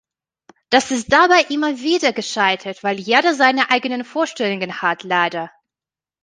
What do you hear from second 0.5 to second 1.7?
Das ist daber